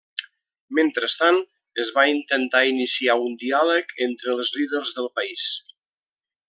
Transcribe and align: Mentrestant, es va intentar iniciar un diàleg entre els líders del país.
Mentrestant, 0.77 1.37
es 1.83 1.91
va 1.97 2.07
intentar 2.13 2.63
iniciar 2.71 3.19
un 3.27 3.39
diàleg 3.45 3.97
entre 4.09 4.35
els 4.39 4.53
líders 4.61 4.99
del 4.99 5.13
país. 5.21 5.49